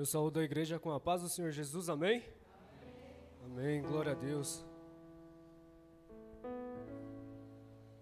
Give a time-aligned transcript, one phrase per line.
[0.00, 2.24] Eu saúdo a igreja com a paz do Senhor Jesus, amém?
[3.44, 3.82] Amém, amém.
[3.82, 4.64] glória a Deus.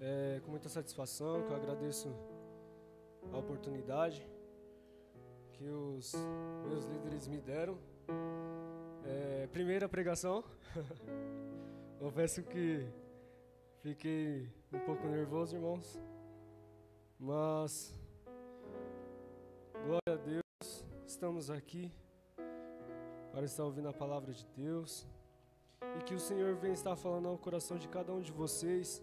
[0.01, 2.09] É com muita satisfação que eu agradeço
[3.33, 4.25] a oportunidade
[5.55, 6.15] que os
[6.69, 7.77] meus líderes me deram.
[9.05, 10.45] É, primeira pregação,
[11.99, 12.87] confesso que
[13.81, 15.99] fiquei um pouco nervoso, irmãos,
[17.19, 17.93] mas
[19.85, 20.49] glória a Deus
[21.09, 21.91] estamos aqui
[23.33, 25.07] para estar ouvindo a palavra de Deus
[25.99, 29.03] e que o Senhor venha estar falando ao coração de cada um de vocês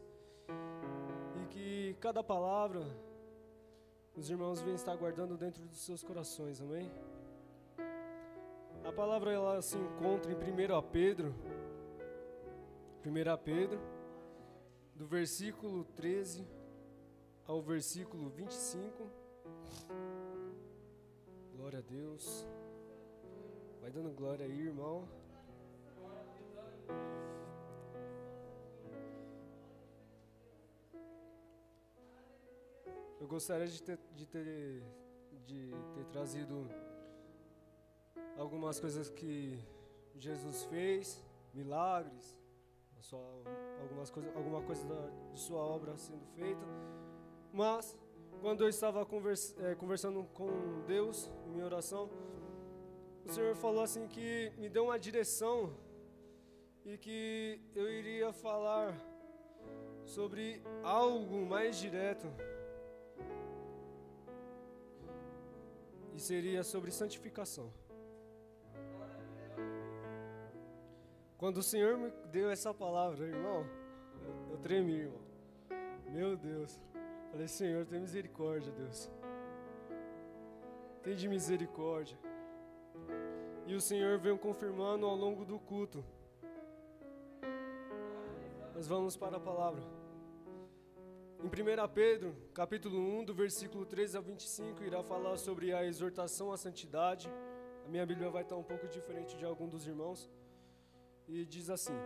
[1.42, 2.82] e que cada palavra
[4.16, 6.92] os irmãos venham estar guardando dentro dos seus corações, amém?
[8.84, 11.34] A palavra ela se encontra em 1 Pedro,
[13.04, 13.80] 1 Pedro,
[14.94, 16.48] do versículo 13
[17.48, 19.10] ao versículo 25.
[21.66, 22.46] Glória a Deus.
[23.82, 25.10] Vai dando glória aí, irmão.
[33.20, 34.84] Eu gostaria de ter, de ter,
[35.48, 36.70] de ter trazido
[38.38, 39.60] algumas coisas que
[40.20, 41.20] Jesus fez,
[41.52, 42.38] milagres,
[43.02, 43.20] sua,
[43.82, 46.64] algumas coisas, alguma coisa da, sua obra sendo feita,
[47.52, 47.98] mas
[48.42, 52.10] quando eu estava é, conversando com Deus em minha oração,
[53.26, 55.74] o Senhor falou assim que me deu uma direção
[56.86, 58.96] e que eu iria falar
[60.04, 62.28] sobre algo mais direto.
[66.14, 67.74] E seria sobre santificação.
[71.38, 73.66] Quando o Senhor me deu essa palavra, irmão,
[74.52, 75.22] eu tremi, irmão.
[76.10, 76.80] Meu Deus.
[77.36, 79.12] Falei, Senhor, tem misericórdia, Deus.
[81.04, 82.18] Tem de misericórdia.
[83.68, 86.02] E o Senhor veio confirmando ao longo do culto.
[88.74, 89.84] Nós vamos para a palavra.
[91.44, 96.54] Em 1 Pedro, capítulo 1, do versículo 13 ao 25, irá falar sobre a exortação
[96.54, 97.30] à santidade.
[97.86, 100.32] A minha Bíblia vai estar um pouco diferente de algum dos irmãos.
[101.28, 101.98] E diz assim: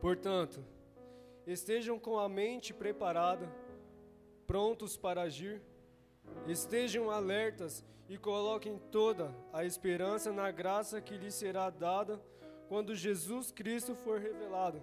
[0.00, 0.64] Portanto,
[1.46, 3.65] estejam com a mente preparada
[4.56, 5.60] prontos para agir.
[6.48, 12.18] Estejam alertas e coloquem toda a esperança na graça que lhes será dada
[12.66, 14.82] quando Jesus Cristo for revelado.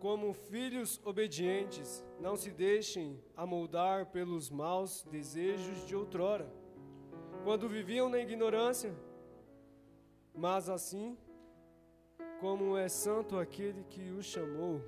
[0.00, 6.52] Como filhos obedientes, não se deixem amoldar pelos maus desejos de outrora,
[7.44, 8.92] quando viviam na ignorância.
[10.34, 11.16] Mas assim,
[12.40, 14.82] como é santo aquele que os chamou,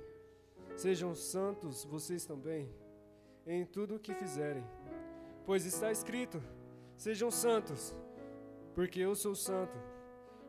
[0.75, 2.69] sejam santos vocês também
[3.49, 4.63] em tudo o que fizerem.
[5.45, 6.41] Pois está escrito:
[6.95, 7.95] sejam santos,
[8.75, 9.77] porque eu sou santo.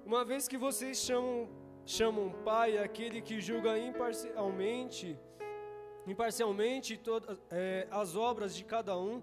[0.04, 1.48] Uma vez que vocês chamam,
[1.86, 5.18] chamam Pai aquele que julga imparcialmente,
[6.06, 9.22] imparcialmente todas é, as obras de cada um,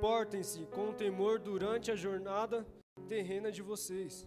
[0.00, 2.66] portem-se com temor durante a jornada
[3.08, 4.26] terrena de vocês.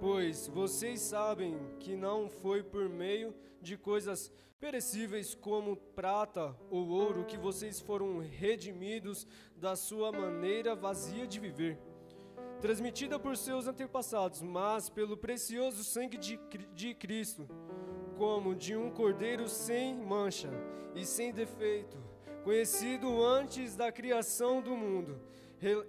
[0.00, 7.26] Pois vocês sabem que não foi por meio de coisas perecíveis como prata ou ouro,
[7.26, 11.78] que vocês foram redimidos da sua maneira vazia de viver,
[12.62, 16.40] transmitida por seus antepassados, mas pelo precioso sangue de,
[16.74, 17.46] de Cristo,
[18.16, 20.48] como de um cordeiro sem mancha
[20.94, 21.98] e sem defeito,
[22.42, 25.20] conhecido antes da criação do mundo,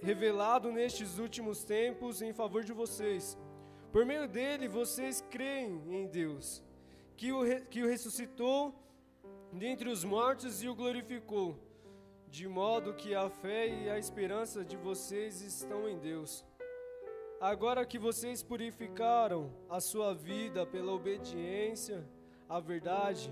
[0.02, 3.38] revelado nestes últimos tempos em favor de vocês.
[3.92, 6.64] Por meio dele, vocês creem em Deus
[7.18, 8.74] que o, que o ressuscitou
[9.52, 11.60] dentre os mortos e o glorificou,
[12.30, 16.46] de modo que a fé e a esperança de vocês estão em Deus.
[17.42, 22.08] Agora que vocês purificaram a sua vida pela obediência
[22.48, 23.30] à verdade,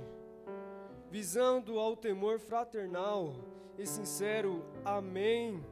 [1.09, 3.33] visando ao temor fraternal
[3.77, 5.63] e sincero, amém,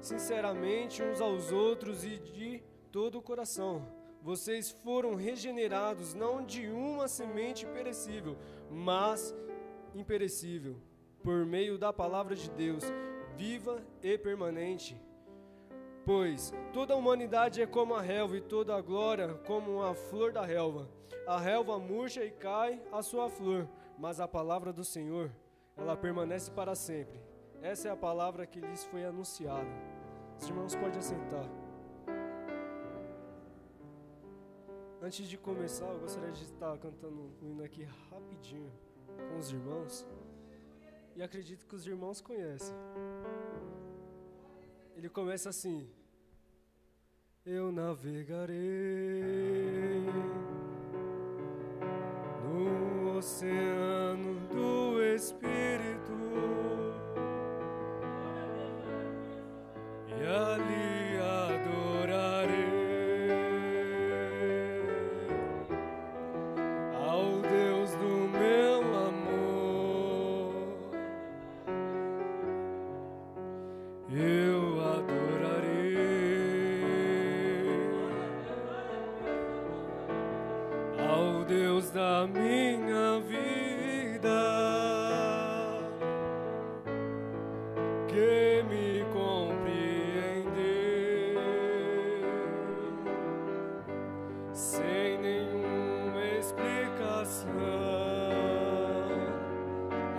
[0.00, 3.95] sinceramente uns aos outros e de todo o coração
[4.26, 8.36] vocês foram regenerados não de uma semente perecível,
[8.68, 9.32] mas
[9.94, 10.76] imperecível,
[11.22, 12.82] por meio da palavra de Deus,
[13.36, 15.00] viva e permanente.
[16.04, 20.32] Pois toda a humanidade é como a relva e toda a glória como a flor
[20.32, 20.90] da relva.
[21.24, 25.30] A relva murcha e cai a sua flor, mas a palavra do Senhor,
[25.76, 27.20] ela permanece para sempre.
[27.62, 29.70] Essa é a palavra que lhes foi anunciada.
[30.36, 31.65] Os irmãos podem assentar.
[35.06, 38.72] Antes de começar, eu gostaria de estar cantando um hino aqui rapidinho
[39.30, 40.04] com os irmãos.
[41.14, 42.74] E acredito que os irmãos conhecem.
[44.96, 45.88] Ele começa assim:
[47.44, 48.56] eu navegarei
[52.42, 56.16] no oceano do Espírito
[60.08, 60.75] e ali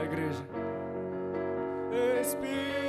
[0.08, 0.44] igreja.
[2.22, 2.87] Espírito,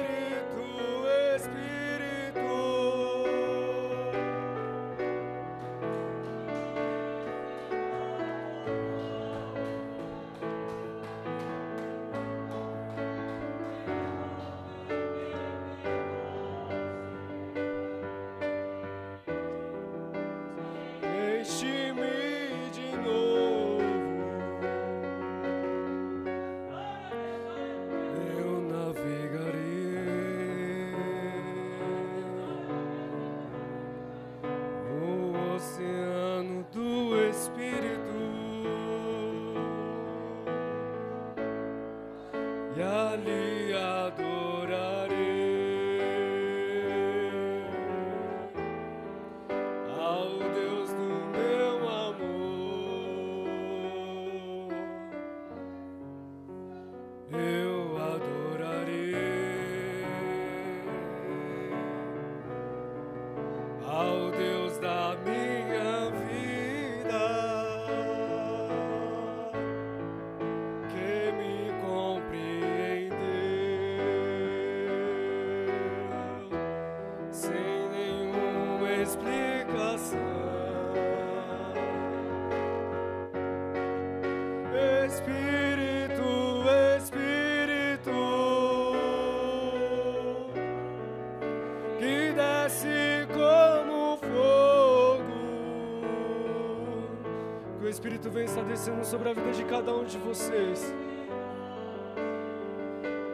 [97.98, 100.94] Espírito vem estar descendo sobre a vida de cada um de vocês.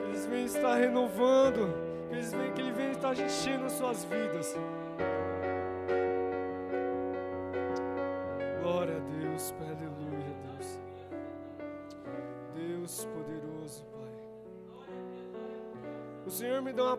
[0.01, 1.75] Que eles vêm estar renovando,
[2.09, 4.57] que, eles vêm, que Ele vem estar enchendo suas vidas.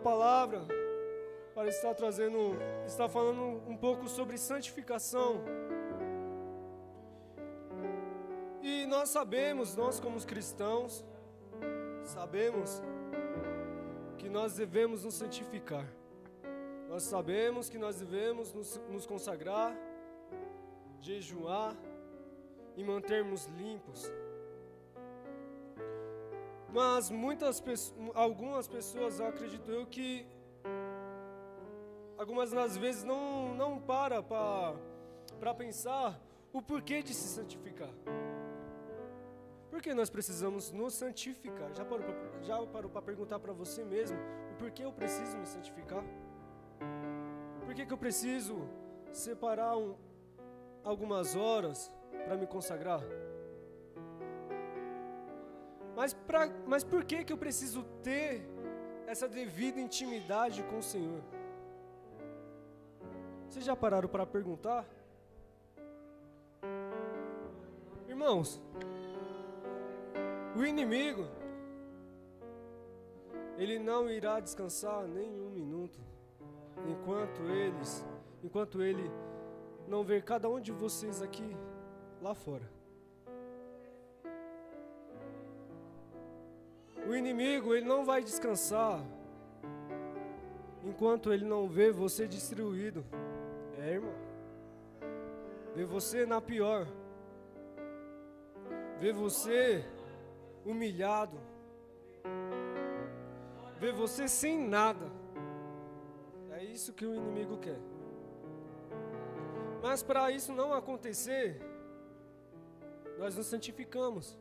[0.05, 0.61] Palavra
[1.55, 2.55] para estar trazendo,
[2.85, 5.41] estar falando um pouco sobre santificação.
[8.61, 11.03] E nós sabemos, nós como os cristãos,
[12.03, 12.83] sabemos
[14.19, 15.87] que nós devemos nos santificar.
[16.87, 19.75] Nós sabemos que nós devemos nos, nos consagrar,
[21.01, 21.75] jejuar
[22.77, 24.11] e mantermos limpos.
[26.75, 27.63] Mas muitas
[28.13, 30.27] algumas pessoas, eu acredito eu que
[32.17, 36.19] algumas das vezes não não para para pensar
[36.51, 37.93] o porquê de se santificar.
[39.69, 41.73] Por que nós precisamos nos santificar?
[41.73, 42.05] Já parou
[42.41, 44.17] já para perguntar para você mesmo
[44.51, 46.03] o porquê eu preciso me santificar?
[47.65, 48.67] Por que, que eu preciso
[49.13, 49.95] separar um,
[50.83, 51.89] algumas horas
[52.25, 53.01] para me consagrar?
[55.95, 58.45] Mas, pra, mas por que, que eu preciso ter
[59.07, 61.21] essa devida intimidade com o Senhor?
[63.47, 64.85] Vocês já pararam para perguntar?
[68.09, 68.61] Irmãos,
[70.55, 71.27] o inimigo,
[73.57, 75.99] ele não irá descansar nem um minuto
[76.89, 78.05] enquanto eles,
[78.43, 79.09] enquanto ele
[79.87, 81.55] não ver cada um de vocês aqui
[82.21, 82.74] lá fora.
[87.07, 89.03] O inimigo, ele não vai descansar
[90.83, 93.05] enquanto ele não vê você destruído.
[93.79, 94.13] É, irmão.
[95.75, 96.87] Vê você na pior.
[98.99, 99.83] Vê você
[100.65, 101.37] humilhado.
[103.79, 105.11] Vê você sem nada.
[106.51, 107.79] É isso que o inimigo quer.
[109.81, 111.61] Mas para isso não acontecer,
[113.19, 114.37] nós nos santificamos.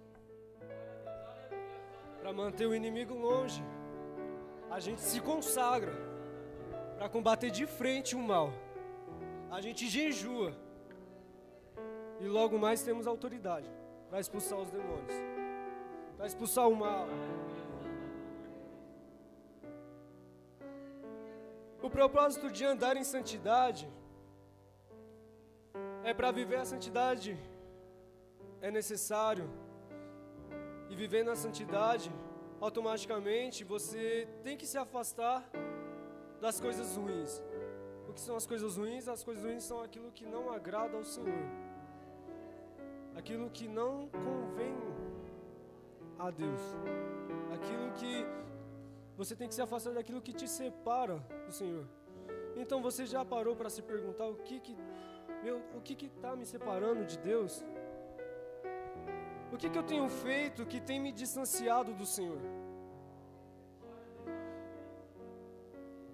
[2.24, 3.62] Para manter o inimigo longe,
[4.70, 5.92] a gente se consagra
[6.96, 8.48] para combater de frente o mal.
[9.56, 10.50] a gente jejua.
[12.22, 13.68] E logo mais temos autoridade
[14.08, 15.16] para expulsar os demônios,
[16.16, 17.06] para expulsar o mal.
[21.82, 23.86] O propósito de andar em santidade
[26.02, 27.36] é para viver a santidade
[28.62, 29.46] é necessário.
[30.94, 32.08] E vivendo a santidade,
[32.60, 35.44] automaticamente você tem que se afastar
[36.40, 37.42] das coisas ruins.
[38.08, 39.08] O que são as coisas ruins?
[39.08, 41.48] As coisas ruins são aquilo que não agrada ao Senhor.
[43.16, 44.76] Aquilo que não convém
[46.16, 46.62] a Deus.
[47.56, 48.24] Aquilo que
[49.16, 51.88] você tem que se afastar daquilo que te separa do Senhor.
[52.54, 54.76] Então você já parou para se perguntar o que que
[55.42, 57.64] meu, o que que tá me separando de Deus?
[59.54, 62.40] O que que eu tenho feito que tem me distanciado do Senhor?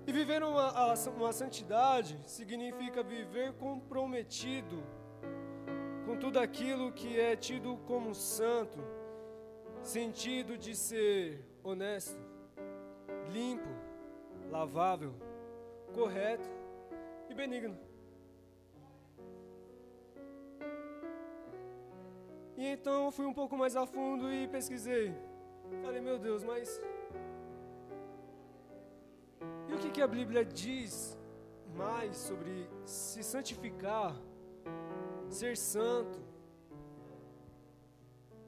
[0.07, 4.83] E viver uma, uma santidade significa viver comprometido
[6.05, 8.79] com tudo aquilo que é tido como santo,
[9.83, 12.21] sentido de ser honesto,
[13.33, 13.71] limpo,
[14.51, 15.15] lavável,
[15.95, 16.51] correto
[17.31, 17.90] e benigno.
[22.61, 25.15] E então eu fui um pouco mais a fundo e pesquisei.
[25.83, 26.79] Falei, meu Deus, mas.
[29.67, 31.19] E o que, que a Bíblia diz
[31.75, 34.15] mais sobre se santificar,
[35.31, 36.21] ser santo?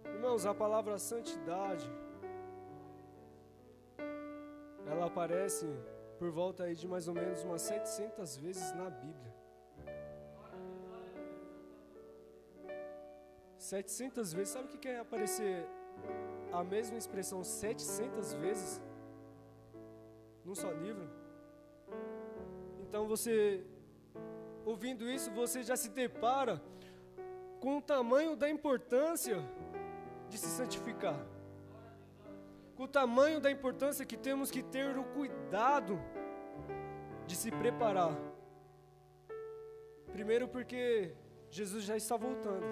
[0.04, 1.90] Irmãos, a palavra santidade
[4.86, 5.66] ela aparece
[6.18, 9.41] por volta aí de mais ou menos umas 700 vezes na Bíblia.
[13.62, 15.66] 700 vezes, sabe o que é aparecer
[16.52, 18.80] a mesma expressão 700 vezes
[20.44, 21.08] num só livro?
[22.80, 23.64] Então você,
[24.64, 26.60] ouvindo isso, você já se depara
[27.60, 29.38] com o tamanho da importância
[30.28, 31.18] de se santificar
[32.76, 36.00] com o tamanho da importância que temos que ter o cuidado
[37.26, 38.16] de se preparar.
[40.12, 41.14] Primeiro, porque
[41.50, 42.66] Jesus já está voltando.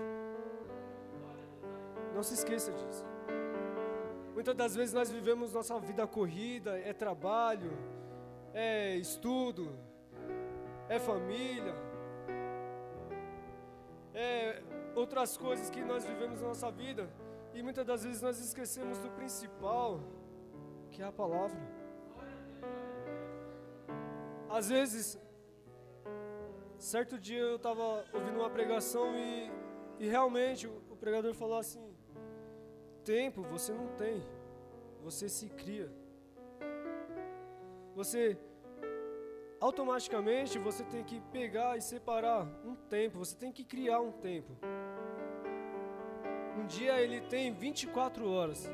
[2.15, 3.05] Não se esqueça disso.
[4.35, 7.73] Muitas das vezes nós vivemos nossa vida corrida, é trabalho,
[8.55, 9.77] é estudo,
[10.89, 11.75] é família,
[14.15, 14.63] é
[14.95, 17.09] outras coisas que nós vivemos na nossa vida
[17.53, 20.01] e muitas das vezes nós esquecemos do principal,
[20.91, 21.61] que é a palavra.
[24.49, 25.19] Às vezes,
[26.79, 29.51] certo dia eu estava ouvindo uma pregação e,
[29.99, 31.90] e realmente o, o pregador falou assim:
[33.11, 34.23] Tempo você não tem,
[35.03, 35.91] você se cria.
[37.97, 38.39] Você
[39.61, 44.53] automaticamente você tem que pegar e separar um tempo, você tem que criar um tempo.
[46.57, 48.71] Um dia ele tem 24 horas.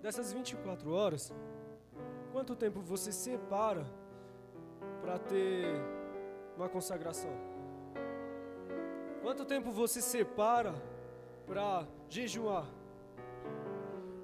[0.00, 1.34] Dessas 24 horas,
[2.30, 3.84] quanto tempo você separa
[5.00, 5.66] para ter
[6.56, 7.32] uma consagração?
[9.20, 10.72] Quanto tempo você separa
[11.44, 12.85] para jejuar?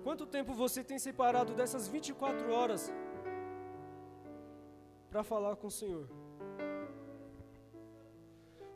[0.03, 2.93] Quanto tempo você tem separado dessas 24 horas
[5.11, 6.09] para falar com o Senhor?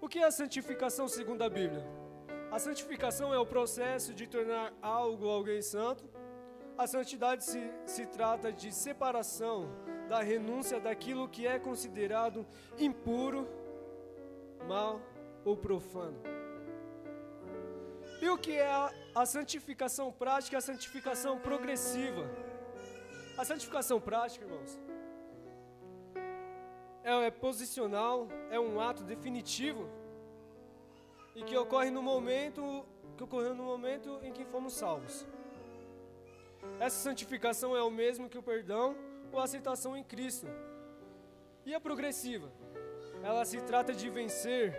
[0.00, 1.84] O que é a santificação segundo a Bíblia?
[2.50, 6.08] A santificação é o processo de tornar algo alguém santo.
[6.78, 9.68] A santidade se, se trata de separação,
[10.08, 12.46] da renúncia daquilo que é considerado
[12.78, 13.48] impuro,
[14.68, 15.00] mal
[15.44, 16.35] ou profano.
[18.20, 18.70] E o que é
[19.14, 22.24] a, santificação prática e a santificação progressiva?
[23.36, 24.80] A santificação prática, irmãos,
[27.04, 29.88] é, é posicional, é um ato definitivo
[31.34, 32.84] e que ocorre no momento
[33.16, 35.26] que ocorreu no momento em que fomos salvos.
[36.78, 38.94] Essa santificação é o mesmo que o perdão
[39.32, 40.46] ou a aceitação em Cristo.
[41.64, 42.52] E a progressiva?
[43.22, 44.76] Ela se trata de vencer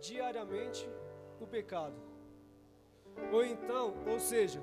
[0.00, 0.88] diariamente
[1.40, 2.05] o pecado.
[3.32, 4.60] Ou então, ou seja,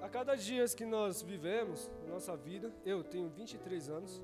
[0.00, 4.20] a cada dia que nós vivemos nossa vida, eu tenho 23 anos,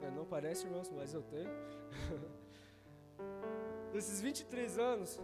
[0.00, 1.50] é, não parece, irmãos, mas eu tenho.
[3.92, 5.20] Nesses 23 anos,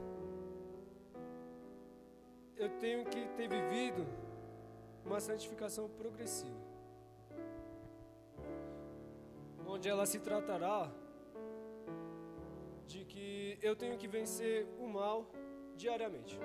[2.57, 4.07] eu tenho que ter vivido
[5.05, 6.61] uma santificação progressiva,
[9.67, 10.91] onde ela se tratará
[12.87, 15.31] de que eu tenho que vencer o mal
[15.77, 16.39] diariamente,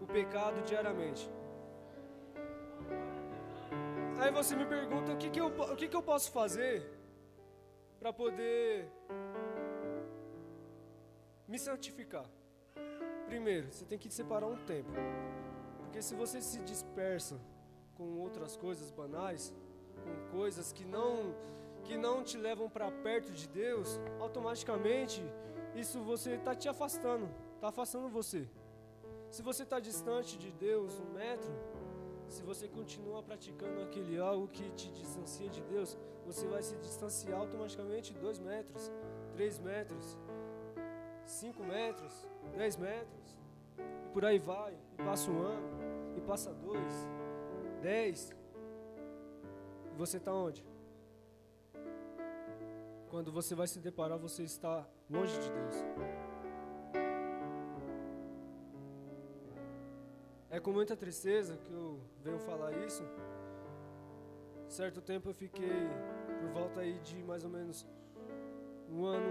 [0.00, 1.30] o pecado diariamente.
[4.20, 6.90] Aí você me pergunta o que, que, eu, o que, que eu posso fazer
[8.00, 8.90] para poder
[11.46, 12.28] me santificar?
[13.26, 14.90] Primeiro, você tem que separar um tempo.
[15.78, 17.40] Porque se você se dispersa
[17.94, 19.54] com outras coisas banais,
[20.04, 21.34] com coisas que não
[21.84, 25.22] que não te levam para perto de Deus, automaticamente
[25.74, 28.48] isso você está te afastando, está afastando você.
[29.30, 31.52] Se você está distante de Deus um metro,
[32.28, 37.38] se você continua praticando aquele algo que te distancia de Deus, você vai se distanciar
[37.40, 38.92] automaticamente dois metros,
[39.32, 40.16] três metros,
[41.24, 43.38] cinco metros, dez metros,
[44.04, 45.68] e por aí vai, e passa um ano,
[46.16, 47.06] e passa dois,
[47.80, 48.30] dez,
[49.92, 50.67] e você está onde?
[53.10, 55.76] Quando você vai se deparar, você está longe de Deus.
[60.50, 63.02] É com muita tristeza que eu venho falar isso.
[64.68, 65.88] Certo tempo eu fiquei
[66.40, 67.86] por volta aí de mais ou menos
[68.90, 69.28] um ano,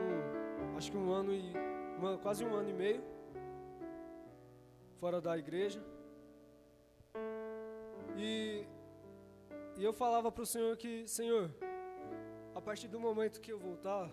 [0.75, 1.53] acho que um ano e
[1.97, 3.03] uma, quase um ano e meio
[4.97, 5.83] fora da igreja.
[8.15, 8.65] E,
[9.77, 11.51] e eu falava para o Senhor que, Senhor,
[12.67, 14.09] partir do momento que eu voltar,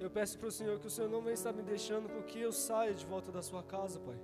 [0.00, 2.40] eu peço para o Senhor que o Senhor não venha estar me deixando com que
[2.40, 4.18] eu saia de volta da sua casa, Pai.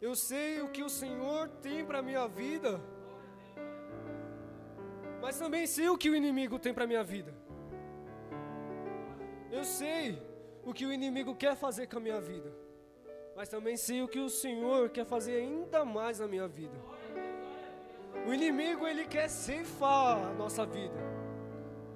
[0.00, 2.80] Eu sei o que o Senhor tem para a minha vida,
[5.20, 7.34] mas também sei o que o inimigo tem para a minha vida.
[9.50, 10.18] Eu sei
[10.64, 12.50] o que o inimigo quer fazer com a minha vida,
[13.36, 16.91] mas também sei o que o Senhor quer fazer ainda mais na minha vida.
[18.26, 21.00] O inimigo ele quer ceifar a nossa vida.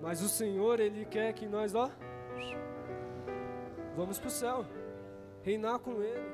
[0.00, 1.90] Mas o Senhor ele quer que nós, ó,
[3.94, 4.66] vamos para o céu,
[5.42, 6.28] reinar com ele,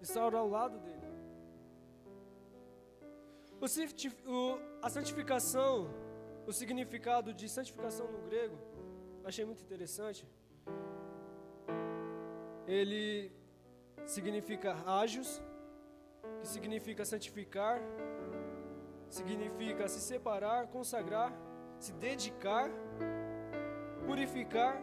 [0.00, 1.02] estar ao lado dele.
[4.26, 5.88] O, a santificação,
[6.46, 8.58] o significado de santificação no grego,
[9.24, 10.26] achei muito interessante.
[12.66, 13.32] Ele
[14.04, 15.42] significa ágios,
[16.40, 17.80] que significa santificar,
[19.12, 21.30] significa se separar, consagrar,
[21.78, 22.70] se dedicar,
[24.06, 24.80] purificar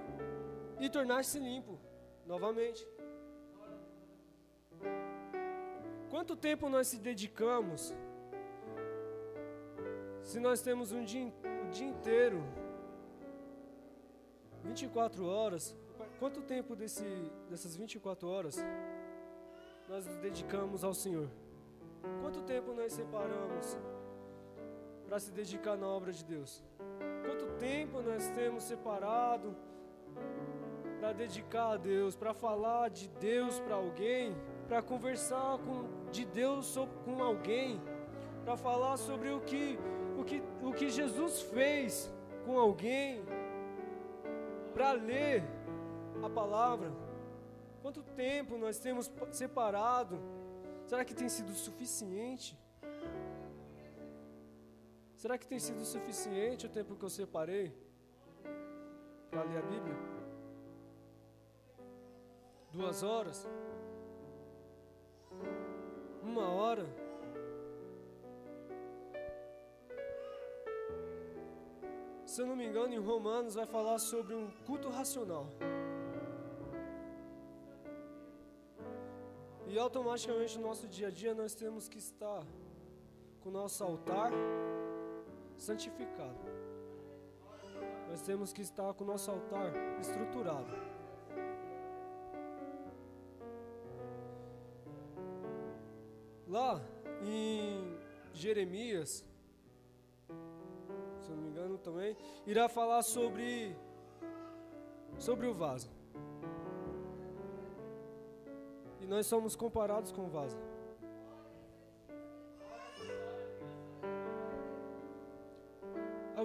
[0.80, 1.80] e tornar-se limpo
[2.28, 2.88] novamente.
[6.12, 7.94] Quanto tempo nós se dedicamos?
[10.22, 11.34] Se nós temos um dia,
[11.66, 12.44] o dia inteiro,
[14.64, 15.76] 24 horas,
[16.20, 17.04] quanto tempo desse,
[17.50, 18.58] dessas 24 horas
[19.88, 21.28] nós nos dedicamos ao Senhor?
[22.22, 23.76] Quanto tempo nós separamos
[25.10, 26.64] para se dedicar na obra de Deus?
[27.26, 29.56] Quanto tempo nós temos separado
[31.00, 36.78] para dedicar a Deus, para falar de Deus para alguém, para conversar com, de Deus
[37.04, 37.82] com alguém,
[38.46, 39.80] para falar sobre o que,
[40.16, 42.14] o, que, o que Jesus fez
[42.46, 43.24] com alguém,
[44.76, 45.44] para ler
[46.22, 46.92] a palavra?
[47.82, 50.20] Quanto tempo nós temos separado?
[50.86, 52.56] Será que tem sido suficiente?
[55.22, 57.66] Será que tem sido suficiente o tempo que eu separei
[59.30, 59.98] para ler a Bíblia?
[62.72, 63.46] Duas horas?
[66.24, 66.86] Uma hora?
[72.26, 75.48] Se eu não me engano, em Romanos vai falar sobre um culto racional.
[79.68, 82.42] E automaticamente no nosso dia a dia nós temos que estar
[83.42, 84.32] com o nosso altar
[85.60, 86.38] santificado.
[88.10, 90.72] Nós temos que estar com o nosso altar estruturado.
[96.48, 96.82] Lá
[97.22, 97.98] em
[98.34, 99.24] Jeremias,
[101.20, 102.18] se eu não me engano também,
[102.48, 103.76] irá falar sobre
[105.20, 105.92] sobre o vaso.
[109.02, 110.58] E nós somos comparados com o vaso.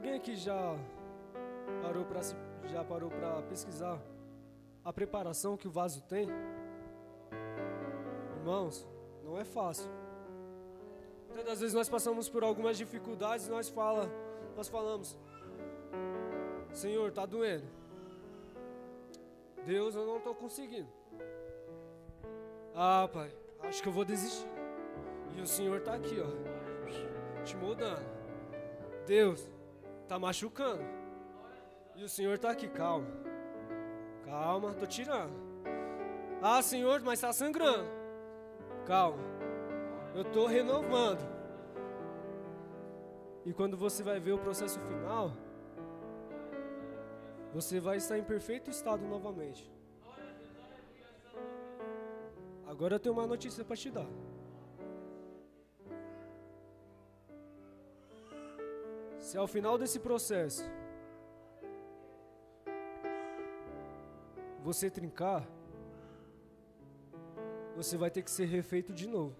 [0.04, 0.76] Alguém aqui já
[1.80, 2.20] parou para
[2.68, 3.98] já parou para pesquisar
[4.84, 6.28] a preparação que o vaso tem?
[8.36, 8.86] Irmãos,
[9.24, 9.90] não é fácil.
[11.46, 14.10] Das vezes nós passamos por algumas dificuldades e nós fala,
[14.54, 15.16] nós falamos:
[16.74, 17.64] Senhor, tá doendo.
[19.64, 20.88] Deus, eu não estou conseguindo.
[22.74, 24.46] Ah, pai, acho que eu vou desistir.
[25.34, 28.04] E o Senhor está aqui, ó, te moldando.
[29.06, 29.53] Deus,
[30.08, 30.84] Tá machucando.
[31.96, 33.06] E o Senhor tá aqui, calma.
[34.24, 35.32] Calma, tô tirando.
[36.42, 37.88] Ah, Senhor, mas tá sangrando.
[38.86, 39.22] Calma.
[40.14, 41.26] Eu tô renovando.
[43.44, 45.32] E quando você vai ver o processo final,
[47.52, 49.70] você vai estar em perfeito estado novamente.
[52.66, 54.08] Agora eu tenho uma notícia para te dar.
[59.34, 60.62] Se ao final desse processo
[64.62, 65.44] você trincar,
[67.74, 69.34] você vai ter que ser refeito de novo.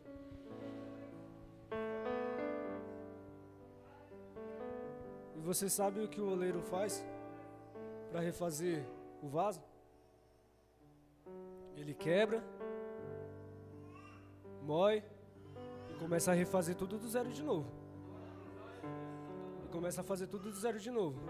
[5.37, 7.07] E você sabe o que o oleiro faz
[8.11, 8.85] para refazer
[9.23, 9.63] o vaso?
[11.77, 12.43] Ele quebra,
[14.61, 15.05] mói
[15.89, 17.84] e começa a refazer tudo do zero de novo.
[19.75, 21.21] Começa a fazer tudo do zero de novo.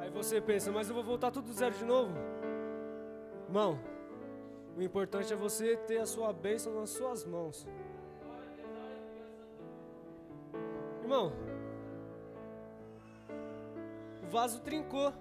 [0.00, 2.14] Aí você pensa, mas eu vou voltar tudo do zero de novo?
[3.46, 3.78] Irmão,
[4.74, 7.68] o importante é você ter a sua bênção nas suas mãos.
[11.02, 11.34] Irmão,
[14.24, 15.12] o vaso trincou.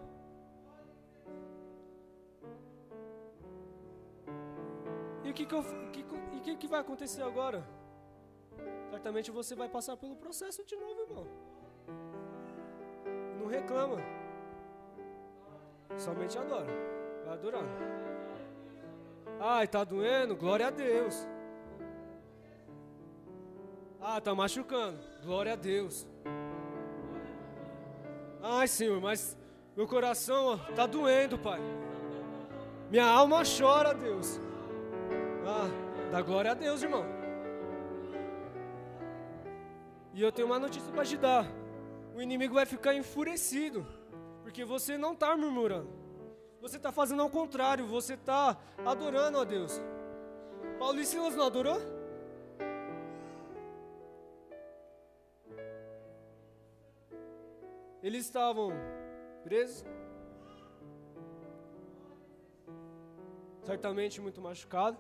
[5.26, 5.56] E o que, que,
[5.92, 7.68] que, que, que vai acontecer agora?
[8.92, 11.47] Certamente você vai passar pelo processo de novo, irmão.
[13.48, 13.96] Não reclama.
[15.96, 16.68] Somente adora.
[17.24, 17.64] Vai adorar.
[19.40, 20.36] Ai, tá doendo?
[20.36, 21.26] Glória a Deus.
[24.02, 25.00] Ah, tá machucando.
[25.24, 26.06] Glória a Deus.
[28.44, 29.38] Ai, Senhor, mas
[29.78, 31.62] meu coração ó, tá doendo, Pai.
[32.90, 34.42] Minha alma chora, Deus.
[35.46, 35.70] Ah,
[36.12, 37.06] dá glória a Deus, irmão.
[40.14, 41.48] E eu tenho uma notícia para te dar.
[42.18, 43.86] O inimigo vai ficar enfurecido,
[44.42, 45.88] porque você não está murmurando.
[46.60, 49.80] Você está fazendo ao contrário, você está adorando a Deus.
[50.80, 51.78] Paulo e Silas não adorou?
[58.02, 58.72] Eles estavam
[59.44, 59.86] presos,
[63.62, 65.00] certamente muito machucados,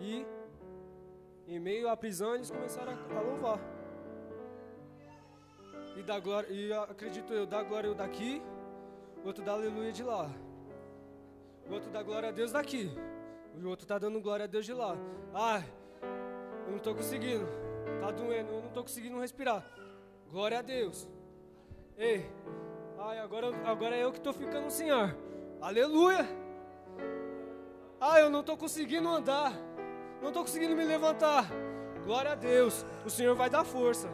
[0.00, 0.26] e
[1.46, 3.81] em meio à prisão eles começaram a, louvar.
[5.96, 8.42] E, da glória, e acredito eu, da glória daqui
[9.22, 10.28] o outro dá aleluia de lá.
[11.70, 12.90] Outro dá glória a Deus daqui.
[13.54, 14.96] O outro tá dando glória a Deus de lá.
[15.32, 15.64] Ai,
[16.64, 17.46] eu não estou conseguindo.
[18.00, 19.64] Tá doendo, eu não estou conseguindo respirar.
[20.28, 21.08] Glória a Deus.
[21.96, 22.28] Ei,
[22.98, 25.14] ai, agora, agora é eu que estou ficando sem ar.
[25.60, 26.26] Aleluia.
[28.00, 29.52] Ai, eu não estou conseguindo andar.
[30.20, 31.46] Não estou conseguindo me levantar.
[32.04, 32.84] Glória a Deus.
[33.06, 34.08] O Senhor vai dar força.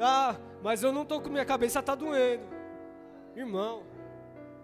[0.00, 2.44] Ah, mas eu não estou com minha cabeça tá doendo.
[3.36, 3.84] Irmão,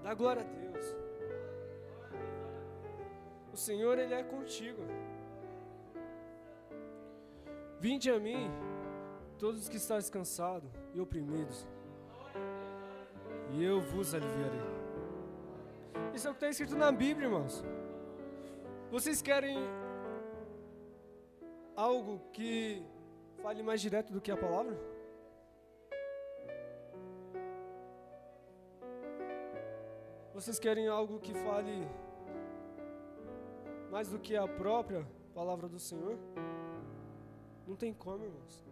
[0.04, 0.94] Dá glória a Deus.
[3.50, 4.82] O Senhor, Ele é contigo.
[7.80, 8.50] Vinde a mim,
[9.38, 11.66] todos que estão cansados e oprimidos,
[13.52, 14.60] e eu vos aliviarei.
[16.12, 17.64] Isso é o que está escrito na Bíblia, irmãos.
[18.90, 19.56] Vocês querem
[21.74, 22.84] algo que
[23.42, 24.78] fale mais direto do que a palavra?
[30.34, 31.88] Vocês querem algo que fale
[33.88, 36.18] mais do que a própria palavra do Senhor?
[37.68, 38.66] Não tem como, irmãos.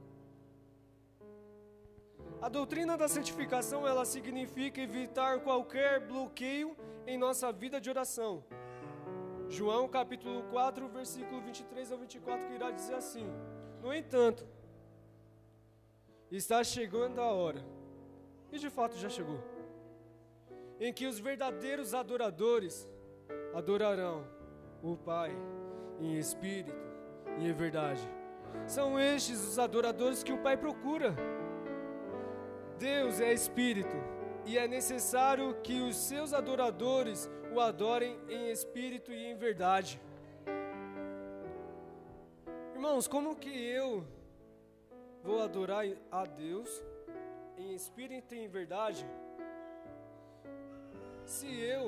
[2.41, 8.43] A doutrina da santificação, ela significa evitar qualquer bloqueio em nossa vida de oração.
[9.49, 13.27] João capítulo 4, versículo 23 ao 24, que irá dizer assim:
[13.81, 14.45] No entanto,
[16.29, 17.65] está chegando a hora,
[18.51, 19.52] e de fato já chegou
[20.83, 22.89] em que os verdadeiros adoradores
[23.55, 24.27] adorarão
[24.83, 25.31] o Pai
[26.01, 26.75] em espírito
[27.39, 28.03] e em verdade.
[28.67, 31.15] São estes os adoradores que o Pai procura.
[32.81, 33.95] Deus é espírito
[34.45, 40.01] e é necessário que os seus adoradores o adorem em espírito e em verdade.
[42.75, 44.05] Irmãos, como que eu
[45.23, 46.83] vou adorar a Deus
[47.57, 49.07] em espírito e em verdade?
[51.35, 51.85] Se eu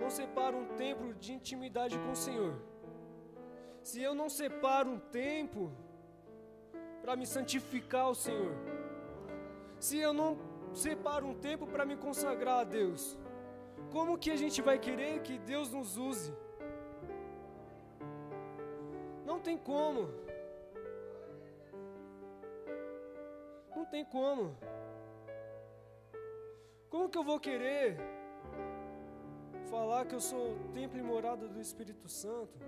[0.00, 2.54] não separo um tempo de intimidade com o Senhor,
[3.82, 5.62] se eu não separo um tempo
[7.00, 8.52] para me santificar ao Senhor,
[9.86, 10.30] se eu não
[10.74, 13.18] separo um tempo para me consagrar a Deus,
[13.90, 16.34] como que a gente vai querer que Deus nos use?
[19.24, 20.10] Não tem como.
[23.74, 24.54] Não tem como.
[26.96, 27.98] Como que eu vou querer
[29.70, 32.58] falar que eu sou templo e morada do Espírito Santo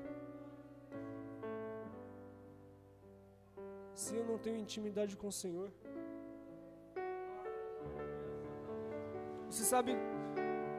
[3.94, 5.70] se eu não tenho intimidade com o Senhor?
[9.48, 9.96] Você sabe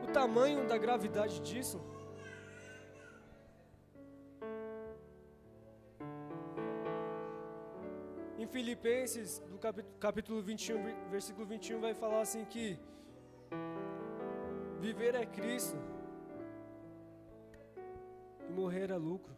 [0.04, 1.82] o tamanho da gravidade disso?
[8.38, 9.58] Em Filipenses, do
[10.08, 12.80] capítulo 21, versículo 21, vai falar assim que
[14.94, 15.78] viver é Cristo
[18.48, 19.32] e morrer é lucro.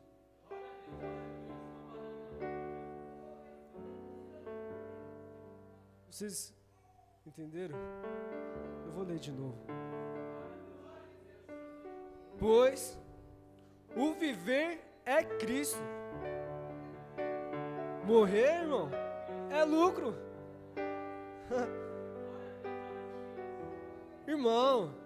[6.10, 6.56] Vocês
[7.28, 7.78] entenderam?
[8.86, 9.58] Eu vou ler de novo.
[12.40, 12.98] Pois
[13.94, 15.82] o viver é Cristo.
[18.06, 18.90] Morrer, irmão,
[19.50, 20.16] é lucro.
[24.26, 25.01] irmão,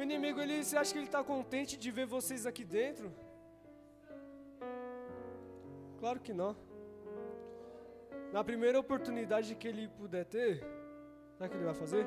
[0.00, 3.12] o inimigo, ele, você acha que ele está contente de ver vocês aqui dentro?
[5.98, 6.56] Claro que não.
[8.32, 10.64] Na primeira oportunidade que ele puder ter,
[11.36, 12.06] sabe o que ele vai fazer?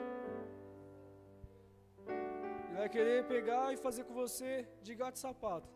[2.69, 5.69] Ele vai querer pegar e fazer com você de gato e sapato,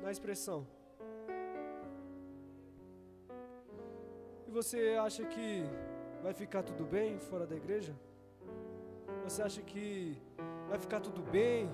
[0.00, 0.64] na expressão.
[4.46, 5.64] E você acha que
[6.22, 7.94] vai ficar tudo bem fora da igreja?
[9.24, 10.16] Você acha que
[10.68, 11.70] vai ficar tudo bem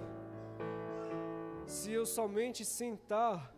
[1.66, 3.52] se eu somente sentar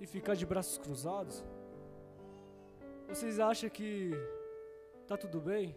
[0.00, 1.44] e ficar de braços cruzados?
[3.08, 4.12] Vocês acham que
[5.06, 5.76] tá tudo bem?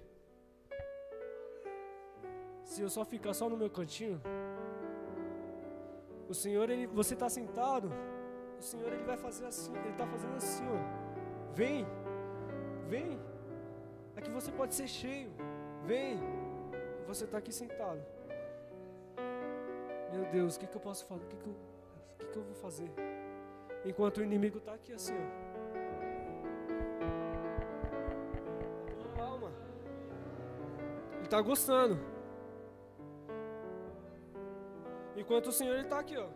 [2.63, 4.21] Se eu só ficar só no meu cantinho?
[6.29, 7.91] O Senhor, ele, você está sentado,
[8.57, 11.53] o Senhor ele vai fazer assim, ele está fazendo assim, ó.
[11.53, 11.85] Vem,
[12.87, 13.30] vem.
[14.21, 15.31] Aqui você pode ser cheio.
[15.83, 16.19] Vem.
[17.07, 17.99] Você está aqui sentado.
[20.13, 21.23] Meu Deus, o que, que eu posso fazer?
[21.23, 21.55] O que, que, eu,
[22.19, 22.91] que, que eu vou fazer?
[23.83, 25.41] Enquanto o inimigo está aqui assim, ó.
[29.17, 29.51] Calma.
[31.15, 31.99] Ele está gostando.
[35.17, 36.27] Enquanto o Senhor está aqui, ó.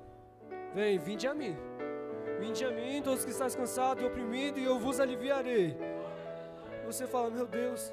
[0.74, 1.56] Vem, vinde a mim.
[2.39, 5.94] Vinde a mim, todos que estáis cansados e oprimidos, e eu vos aliviarei.
[6.86, 7.91] Você fala, meu Deus,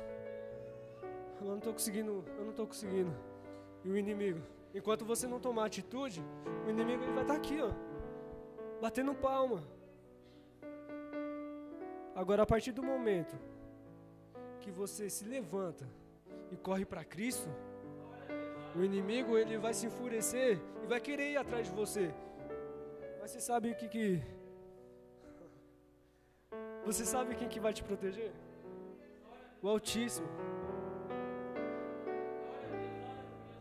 [1.40, 3.12] eu não estou conseguindo, eu não estou conseguindo.
[3.84, 4.40] E o inimigo,
[4.74, 6.22] enquanto você não tomar atitude,
[6.66, 7.70] o inimigo ele vai estar tá aqui, ó
[8.82, 9.62] batendo palma.
[12.16, 13.36] Agora, a partir do momento
[14.60, 15.86] que você se levanta
[16.50, 17.48] e corre para Cristo,
[18.74, 22.12] o inimigo ele vai se enfurecer e vai querer ir atrás de você.
[23.20, 24.20] Mas você sabe o que que
[26.84, 28.32] Você sabe quem que vai te proteger?
[29.62, 30.26] O Altíssimo.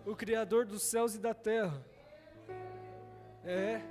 [0.03, 1.85] O criador dos céus e da terra.
[3.43, 3.81] É.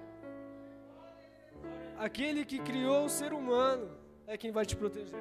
[1.97, 3.89] Aquele que criou o ser humano
[4.27, 5.21] é quem vai te proteger.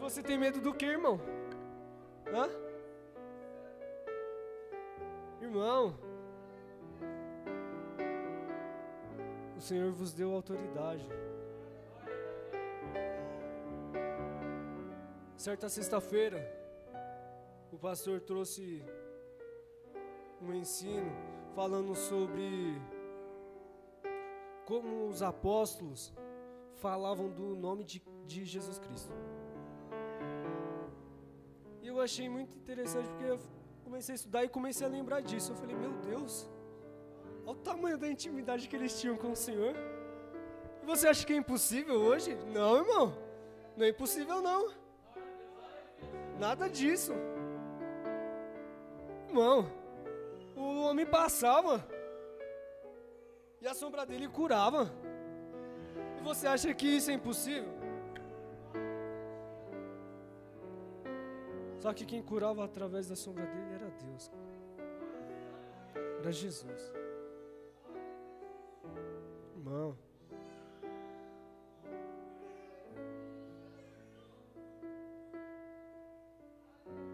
[0.00, 1.20] Você tem medo do que, irmão?
[2.32, 2.48] Hã?
[5.40, 5.98] Irmão,
[9.56, 11.06] o Senhor vos deu autoridade.
[15.42, 16.38] Certa sexta-feira,
[17.72, 18.80] o pastor trouxe
[20.40, 21.10] um ensino
[21.52, 22.80] falando sobre
[24.64, 26.14] como os apóstolos
[26.76, 29.12] falavam do nome de, de Jesus Cristo.
[31.82, 33.40] E eu achei muito interessante porque eu
[33.82, 35.50] comecei a estudar e comecei a lembrar disso.
[35.50, 36.48] Eu falei, meu Deus,
[37.44, 39.74] olha o tamanho da intimidade que eles tinham com o Senhor.
[40.84, 42.32] Você acha que é impossível hoje?
[42.54, 43.18] Não, irmão,
[43.76, 44.81] não é impossível não.
[46.42, 47.12] Nada disso.
[49.28, 49.70] Irmão,
[50.56, 51.86] o homem passava
[53.60, 54.92] e a sombra dele curava.
[56.18, 57.72] E você acha que isso é impossível?
[61.78, 64.32] Só que quem curava através da sombra dele era Deus.
[66.18, 66.92] Era Jesus.
[69.54, 69.96] Irmão.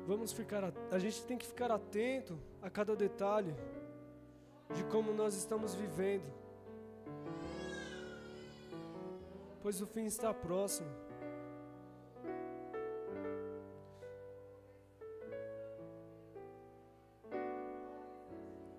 [0.09, 3.55] Vamos ficar, a gente tem que ficar atento a cada detalhe
[4.75, 6.25] de como nós estamos vivendo.
[9.61, 10.89] Pois o fim está próximo.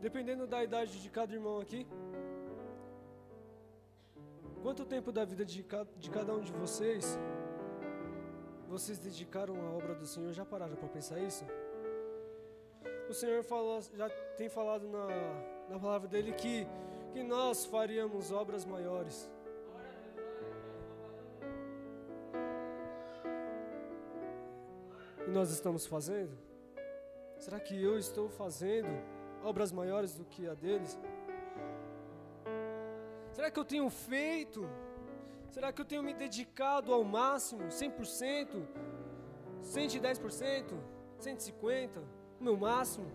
[0.02, 1.86] Dependendo da idade de cada irmão aqui,
[4.63, 7.20] quanto tempo da vida de cada, de cada um de vocês
[8.70, 11.44] vocês dedicaram a obra do Senhor, já pararam para pensar isso?
[13.10, 15.08] O Senhor fala, já tem falado na,
[15.68, 16.68] na palavra dele que,
[17.12, 19.30] que nós faríamos obras maiores.
[25.28, 26.38] E nós estamos fazendo?
[27.40, 28.90] Será que eu estou fazendo
[29.44, 31.00] obras maiores do que a deles?
[33.32, 34.70] Será que eu tenho feito
[35.52, 38.68] Será que eu tenho me dedicado ao máximo, 100%,
[39.64, 40.80] 110%,
[41.20, 42.04] 150%,
[42.40, 43.08] o meu máximo?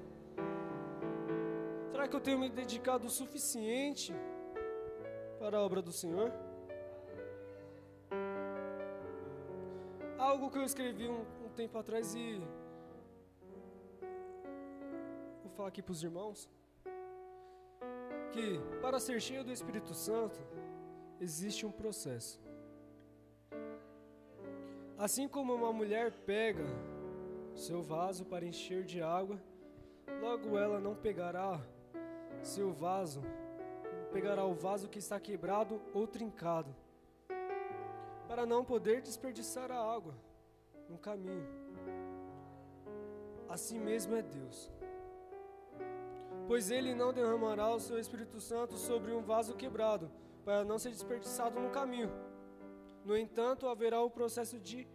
[1.93, 4.13] Será que eu tenho me dedicado o suficiente
[5.39, 6.33] para a obra do Senhor?
[10.19, 12.43] Algo que eu escrevi um, um tempo atrás e
[15.41, 16.49] vou falar aqui para os irmãos
[18.33, 20.41] que para ser cheio do Espírito Santo
[21.21, 22.41] existe um processo.
[24.99, 26.65] Assim como uma mulher pega
[27.55, 29.41] seu vaso para encher de água,
[30.21, 31.61] logo ela não pegará
[32.43, 33.23] seu vaso,
[34.13, 36.75] pegará o vaso que está quebrado ou trincado,
[38.29, 40.15] para não poder desperdiçar a água
[40.89, 41.47] no caminho.
[43.49, 44.71] Assim mesmo é Deus.
[46.47, 50.11] Pois ele não derramará o seu Espírito Santo sobre um vaso quebrado,
[50.45, 52.11] para não ser desperdiçado no caminho.
[53.05, 54.87] No entanto, haverá o processo de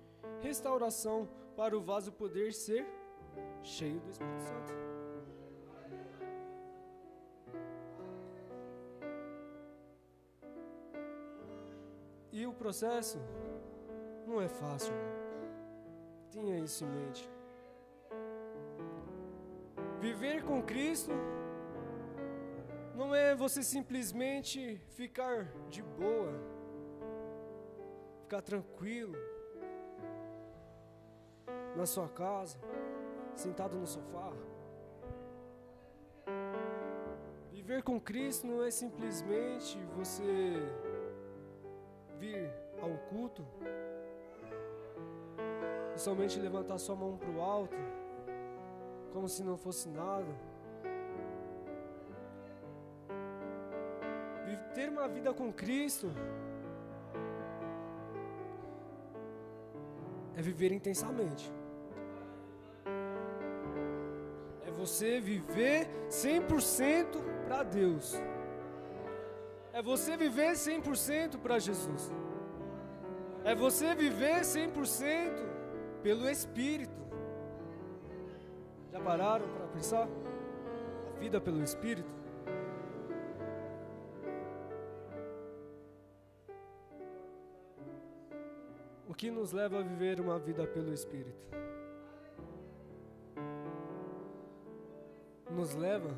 [0.42, 2.86] restauração para o vaso poder ser
[3.62, 4.90] cheio do Espírito Santo.
[12.32, 13.20] E o processo
[14.26, 14.94] não é fácil.
[16.32, 17.30] Tenha isso em mente.
[20.00, 21.12] Viver com Cristo
[22.96, 26.34] não é você simplesmente ficar de boa,
[28.22, 29.16] ficar tranquilo
[31.76, 32.58] na sua casa,
[33.36, 34.32] sentado no sofá.
[37.52, 40.54] Viver com Cristo não é simplesmente você
[42.18, 43.46] vir ao culto
[45.96, 47.76] e somente levantar sua mão para o alto
[49.14, 50.49] como se não fosse nada.
[54.80, 56.10] Ter uma vida com Cristo
[60.38, 61.52] é viver intensamente.
[64.66, 68.14] É você viver 100% para Deus.
[69.74, 72.10] É você viver 100% para Jesus.
[73.44, 75.46] É você viver 100%
[76.02, 77.02] pelo Espírito.
[78.94, 80.08] Já pararam para pensar?
[81.10, 82.19] A vida pelo Espírito?
[89.20, 91.44] Que nos leva a viver uma vida pelo Espírito?
[95.52, 96.18] Nos leva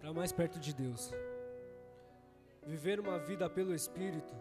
[0.00, 1.12] para mais perto de Deus.
[2.66, 4.34] Viver uma vida pelo Espírito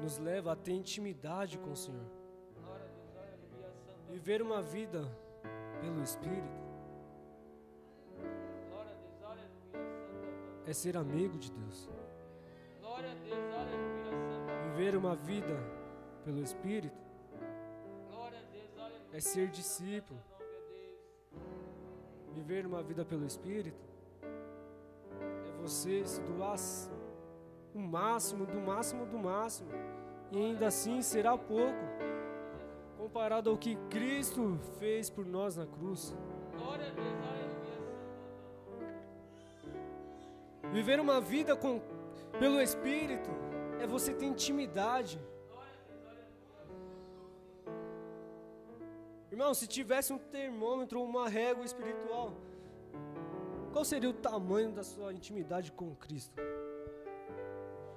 [0.00, 2.10] nos leva a ter intimidade com o Senhor.
[4.08, 5.06] Viver uma vida
[5.84, 6.64] pelo Espírito.
[10.66, 11.90] É ser amigo de Deus.
[14.70, 15.54] Viver uma vida
[16.24, 16.98] pelo Espírito.
[19.12, 20.20] É ser discípulo.
[22.32, 23.84] Viver uma vida pelo Espírito.
[25.60, 26.56] Você se doar
[27.74, 29.70] o máximo, do máximo, do máximo,
[30.30, 31.84] e ainda assim será pouco,
[33.04, 36.16] comparado ao que Cristo fez por nós na cruz.
[40.72, 41.82] Viver uma vida com,
[42.38, 43.28] pelo Espírito
[43.78, 45.20] é você ter intimidade.
[49.30, 52.32] Irmão, se tivesse um termômetro ou uma régua espiritual,
[53.70, 56.40] qual seria o tamanho da sua intimidade com Cristo?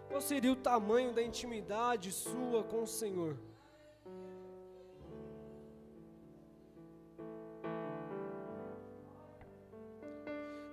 [0.10, 3.38] Qual seria o tamanho da intimidade sua com o Senhor?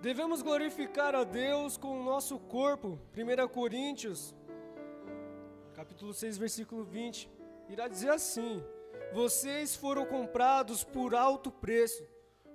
[0.05, 2.99] Devemos glorificar a Deus com o nosso corpo.
[3.17, 4.35] 1 Coríntios,
[5.73, 7.31] capítulo 6, versículo 20,
[7.71, 8.63] irá dizer assim:
[9.15, 12.07] Vocês foram comprados por alto preço.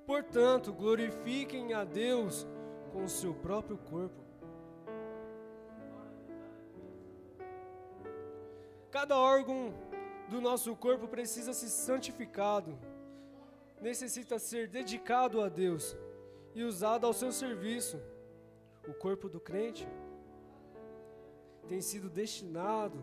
[0.06, 2.46] Portanto, glorifiquem a Deus
[2.94, 4.24] com o seu próprio corpo.
[8.92, 9.74] Cada órgão
[10.30, 12.78] do nosso corpo precisa ser santificado,
[13.82, 15.98] necessita ser dedicado a Deus
[16.54, 18.00] e usado ao seu serviço.
[18.88, 19.88] O corpo do crente
[21.68, 23.00] tem sido destinado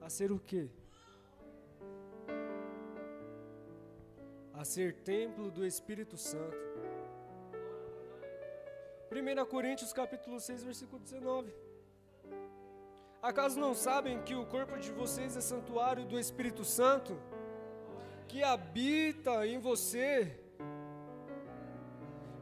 [0.00, 0.68] a ser o quê?
[4.64, 6.56] a ser templo do Espírito Santo.
[9.10, 11.52] 1 Coríntios capítulo 6, versículo 19.
[13.20, 17.18] Acaso não sabem que o corpo de vocês é santuário do Espírito Santo,
[18.26, 20.38] que habita em você,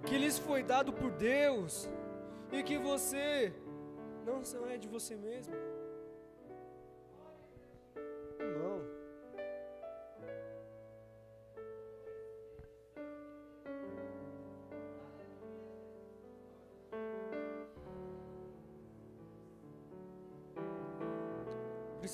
[0.07, 1.89] que lhes foi dado por Deus,
[2.53, 3.53] e que você
[4.25, 5.55] não é de você mesmo?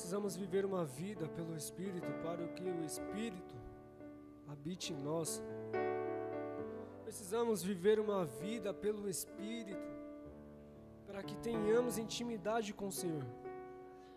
[0.09, 3.55] precisamos viver uma vida pelo Espírito para que o Espírito
[4.47, 5.43] habite em nós.
[7.09, 9.88] Precisamos viver uma vida pelo Espírito
[11.06, 13.24] para que tenhamos intimidade com o Senhor,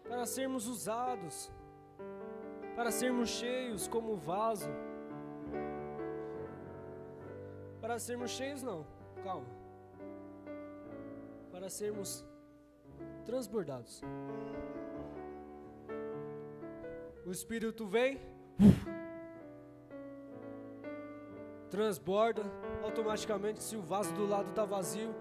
[0.10, 1.50] para sermos usados,
[2.76, 4.68] para sermos cheios como vaso.
[7.80, 8.86] Para sermos cheios, não,
[9.24, 9.48] calma.
[11.50, 12.26] Para sermos
[13.26, 14.02] transbordados.
[17.26, 18.20] O Espírito vem,
[21.72, 22.44] transborda,
[22.84, 25.16] automaticamente, se o vaso do lado está vazio,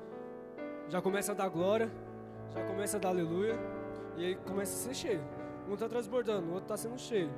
[0.88, 1.90] já começa a dar glória,
[2.52, 3.56] já começa a dar aleluia,
[4.16, 5.24] e aí começa a ser cheio.
[5.68, 7.30] Um está transbordando, o outro está sendo cheio.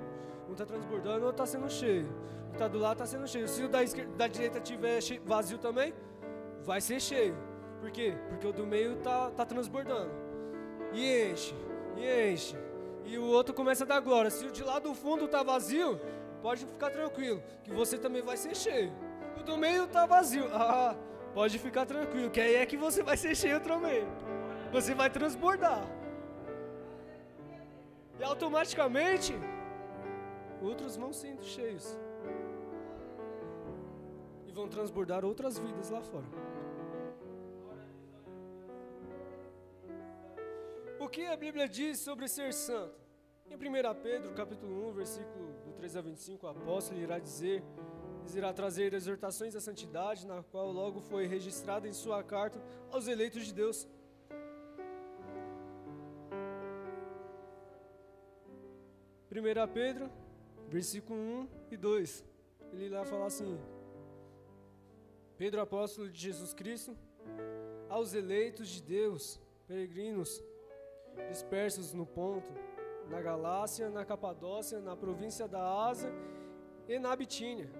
[0.49, 2.07] Um está transbordando, o outro está sendo cheio.
[2.49, 3.47] O está do lado está sendo cheio.
[3.47, 5.93] Se o da, esquerda, da direita tiver vazio também,
[6.65, 7.37] vai ser cheio.
[7.81, 8.15] Por quê?
[8.31, 10.11] Porque o do meio está tá transbordando.
[10.93, 11.55] E enche,
[11.97, 12.57] e enche,
[13.05, 14.31] e o outro começa a dar glória.
[14.31, 16.01] Se o de lá do fundo está vazio,
[16.43, 18.93] pode ficar tranquilo, que você também vai ser cheio.
[19.39, 20.97] O do meio está vazio, ah,
[21.33, 24.03] pode ficar tranquilo, que aí é que você vai ser cheio também.
[24.73, 25.83] Você vai transbordar.
[28.19, 29.35] E automaticamente,
[30.61, 31.97] outros vão sendo cheios.
[34.47, 36.27] E vão transbordar outras vidas lá fora.
[40.99, 43.01] O que a Bíblia diz sobre ser santo?
[43.51, 45.52] Em 1 Pedro, capítulo 1, versículo
[45.83, 47.61] do 3 a 25, o apóstolo irá dizer,
[48.37, 52.63] irá trazer exortações à santidade, na qual logo foi registrada em sua carta
[52.93, 53.89] aos eleitos de Deus.
[59.29, 60.09] Primeira Pedro,
[60.69, 62.25] versículo 1 e 2.
[62.73, 63.59] Ele irá falar assim:
[65.37, 66.97] Pedro, apóstolo de Jesus Cristo,
[67.89, 70.41] aos eleitos de Deus, peregrinos,
[71.29, 72.53] dispersos no ponto,
[73.09, 76.13] na Galácia, na Capadócia, na província da Ásia
[76.89, 77.71] e na Bitínia,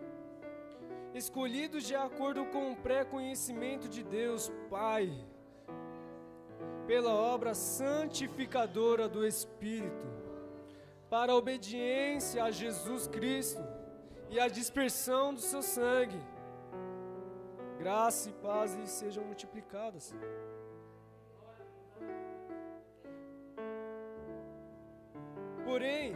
[1.15, 5.11] escolhidos de acordo com o pré-conhecimento de Deus Pai,
[6.87, 10.07] pela obra santificadora do Espírito,
[11.09, 13.63] para a obediência a Jesus Cristo
[14.31, 16.21] e a dispersão do seu sangue.
[17.79, 20.15] Graça e paz lhes sejam multiplicadas.
[25.73, 26.15] Porém,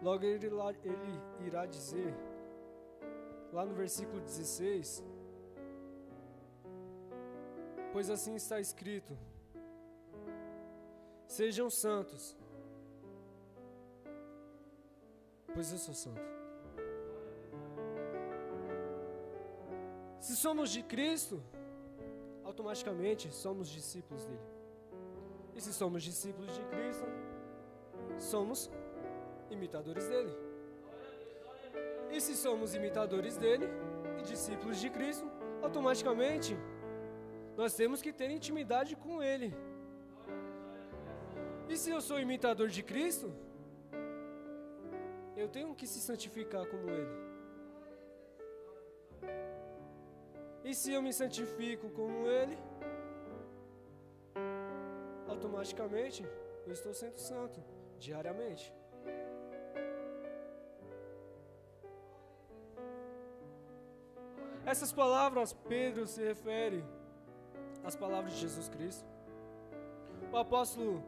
[0.00, 0.46] logo ele,
[0.84, 2.14] ele irá dizer,
[3.52, 5.04] lá no versículo 16:
[7.92, 9.18] Pois assim está escrito:
[11.26, 12.36] Sejam santos,
[15.52, 16.22] pois eu sou santo.
[20.20, 21.42] Se somos de Cristo,
[22.44, 24.59] automaticamente somos discípulos dele.
[25.60, 27.06] E se somos discípulos de Cristo,
[28.18, 28.70] somos
[29.50, 30.34] imitadores dele.
[32.10, 33.66] E se somos imitadores dele
[34.18, 35.26] e discípulos de Cristo,
[35.60, 36.56] automaticamente
[37.58, 39.52] nós temos que ter intimidade com ele.
[41.68, 43.30] E se eu sou imitador de Cristo,
[45.36, 47.16] eu tenho que se santificar como ele.
[50.64, 52.56] E se eu me santifico como ele,
[55.40, 56.22] automaticamente
[56.66, 57.62] eu estou sendo santo
[57.98, 58.74] diariamente.
[64.66, 66.84] Essas palavras, Pedro se refere
[67.82, 69.08] às palavras de Jesus Cristo.
[70.30, 71.02] O apóstolo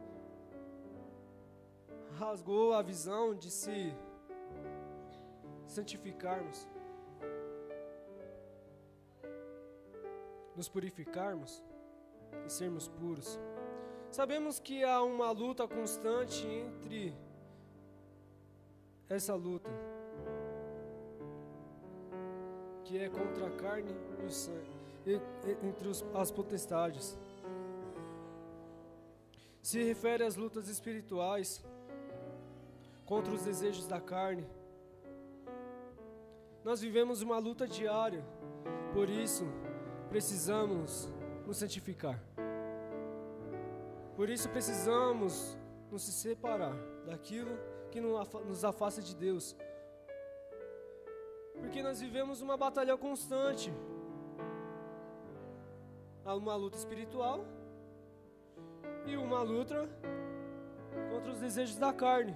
[2.17, 3.95] rasgou a visão de se
[5.67, 6.67] santificarmos,
[10.55, 11.63] nos purificarmos
[12.45, 13.39] e sermos puros.
[14.13, 17.17] Sabemos que há uma luta constante entre
[19.09, 19.71] essa luta,
[22.83, 23.91] que é contra a carne
[24.21, 24.69] e o sangue,
[25.63, 27.17] entre as potestades.
[29.63, 31.65] Se refere às lutas espirituais
[33.07, 34.47] contra os desejos da carne.
[36.63, 38.23] Nós vivemos uma luta diária,
[38.93, 39.45] por isso
[40.07, 41.09] precisamos
[41.47, 42.32] nos santificar.
[44.15, 45.57] Por isso precisamos
[45.91, 47.57] nos separar daquilo
[47.91, 49.55] que nos afasta de Deus.
[51.59, 53.73] Porque nós vivemos uma batalha constante.
[56.25, 57.45] Há uma luta espiritual
[59.05, 59.89] e uma luta
[61.11, 62.35] contra os desejos da carne.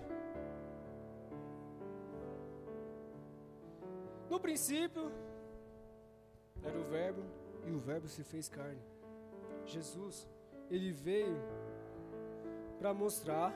[4.29, 5.11] No princípio,
[6.63, 7.23] era o Verbo,
[7.65, 8.81] e o Verbo se fez carne.
[9.65, 10.27] Jesus,
[10.69, 11.37] ele veio
[12.77, 13.53] para mostrar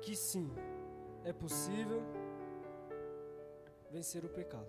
[0.00, 0.50] que sim,
[1.24, 2.02] é possível
[3.90, 4.68] vencer o pecado.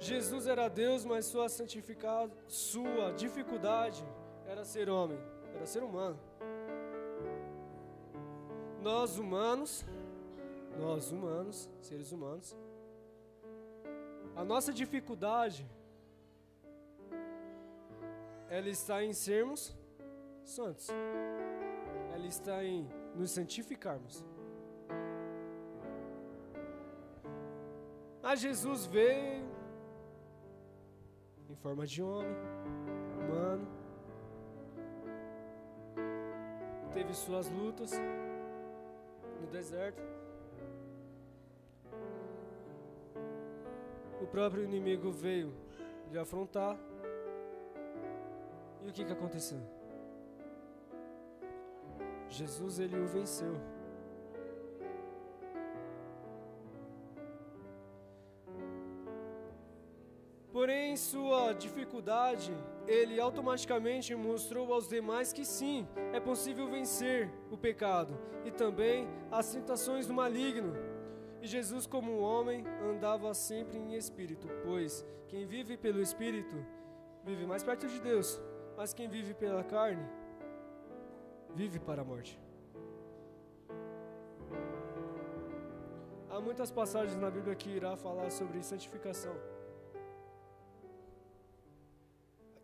[0.00, 4.04] Jesus era Deus, mas sua santificada, sua dificuldade
[4.46, 5.18] era ser homem,
[5.54, 6.18] era ser humano.
[8.82, 9.84] Nós humanos,
[10.78, 12.56] nós humanos, seres humanos,
[14.36, 15.68] a nossa dificuldade
[18.48, 19.76] ela está em sermos
[20.50, 20.88] santos.
[22.12, 24.24] Ela está em nos santificarmos.
[28.22, 29.46] Mas Jesus veio
[31.48, 32.36] em forma de homem,
[33.18, 33.66] humano,
[36.92, 37.92] teve suas lutas
[39.40, 40.02] no deserto.
[44.20, 45.54] O próprio inimigo veio
[46.10, 46.76] lhe afrontar.
[48.84, 49.77] E o que, que aconteceu?
[52.28, 53.54] Jesus ele o venceu.
[60.52, 62.52] Porém, em sua dificuldade,
[62.86, 69.52] ele automaticamente mostrou aos demais que sim, é possível vencer o pecado e também as
[69.52, 70.72] tentações do maligno.
[71.40, 76.56] E Jesus, como homem, andava sempre em espírito, pois quem vive pelo espírito
[77.24, 78.40] vive mais perto de Deus,
[78.76, 80.04] mas quem vive pela carne
[81.54, 82.38] vive para a morte.
[86.30, 89.34] Há muitas passagens na Bíblia que irá falar sobre santificação.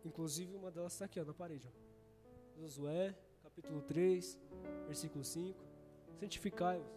[0.05, 1.67] Inclusive uma delas está aqui ó, na parede.
[1.67, 2.61] Ó.
[2.61, 4.37] Josué, capítulo 3,
[4.85, 5.59] versículo 5.
[6.19, 6.87] Santificai-vos.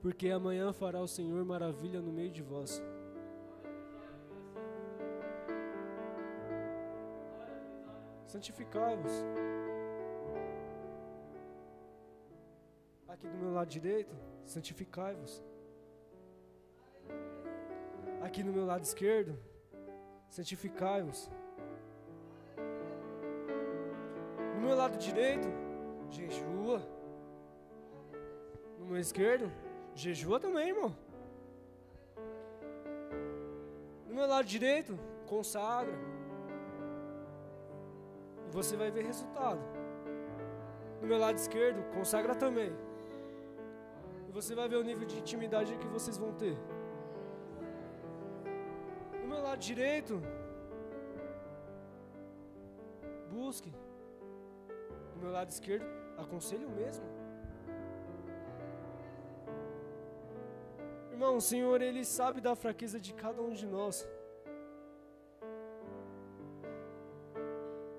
[0.00, 2.80] Porque amanhã fará o Senhor maravilha no meio de vós.
[8.36, 9.12] Santificai-vos.
[13.08, 14.14] Aqui do meu lado direito,
[14.44, 15.42] santificai-vos.
[18.20, 19.38] Aqui no meu lado esquerdo,
[20.28, 21.30] santificai-vos.
[24.54, 25.48] No meu lado direito,
[26.10, 26.82] jejua.
[28.78, 29.50] No meu esquerdo,
[29.94, 30.94] jejua também, irmão.
[34.06, 35.98] No meu lado direito, consagra.
[38.58, 39.60] Você vai ver resultado.
[41.00, 42.72] No meu lado esquerdo, consagra também.
[44.28, 46.56] E você vai ver o nível de intimidade que vocês vão ter
[49.56, 50.22] lado direito,
[53.30, 53.72] busque.
[55.14, 55.86] Do meu lado esquerdo,
[56.18, 57.04] aconselho mesmo.
[61.10, 64.06] Irmão, o Senhor, Ele sabe da fraqueza de cada um de nós.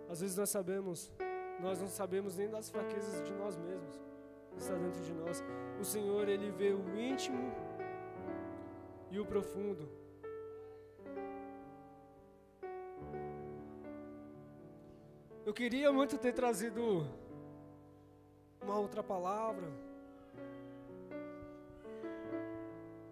[0.09, 1.11] Às vezes nós sabemos,
[1.59, 3.99] nós não sabemos nem das fraquezas de nós mesmos.
[4.57, 5.43] Está dentro de nós.
[5.79, 7.51] O Senhor, Ele vê o íntimo
[9.11, 9.87] e o profundo.
[15.45, 17.07] Eu queria muito ter trazido
[18.61, 19.67] uma outra palavra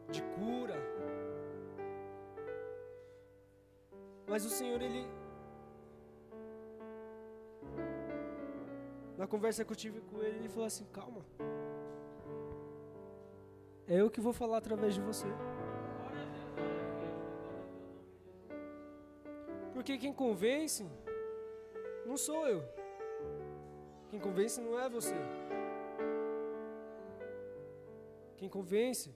[0.10, 0.76] de cura.
[4.28, 5.08] Mas o Senhor, Ele.
[9.18, 11.22] Na conversa que eu tive com Ele, Ele falou assim: calma.
[13.88, 15.28] É eu que vou falar através de você.
[19.74, 20.86] Porque quem convence
[22.06, 22.64] não sou eu.
[24.10, 25.16] Quem convence não é você.
[28.38, 29.16] Quem convence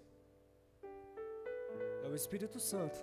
[2.03, 2.99] é o Espírito Santo.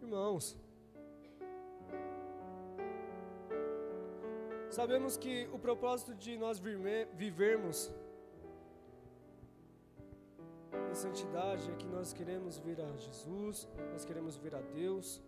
[0.00, 0.56] Irmãos,
[4.78, 6.60] sabemos que o propósito de nós
[7.14, 7.92] vivermos
[10.90, 15.22] em santidade é que nós queremos ver a Jesus, nós queremos ver a Deus.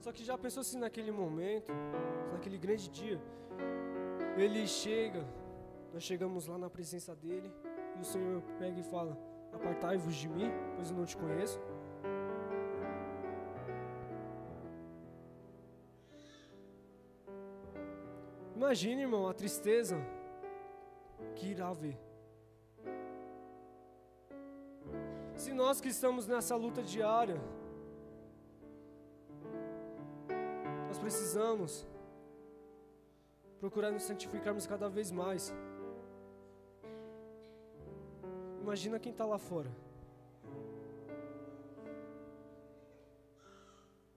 [0.00, 1.72] Só que já pensou se naquele momento,
[2.32, 3.20] naquele grande dia,
[4.36, 5.24] ele chega
[5.92, 7.50] nós chegamos lá na presença dele
[7.96, 9.18] e o Senhor pega e fala:
[9.52, 11.58] Apartai-vos de mim, pois eu não te conheço.
[18.68, 19.96] Imagine, irmão, a tristeza
[21.34, 21.98] que irá haver.
[25.34, 27.40] Se nós que estamos nessa luta diária,
[30.86, 31.86] nós precisamos
[33.58, 35.50] procurar nos santificarmos cada vez mais.
[38.60, 39.70] Imagina quem está lá fora.